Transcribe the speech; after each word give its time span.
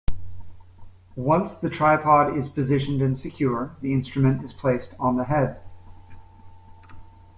Once 1.15 1.53
the 1.53 1.69
tripod 1.69 2.35
is 2.35 2.49
positioned 2.49 3.03
and 3.03 3.15
secure, 3.15 3.75
the 3.81 3.93
instrument 3.93 4.43
is 4.43 4.51
placed 4.51 4.95
on 4.99 5.15
the 5.15 5.25
head. 5.25 5.61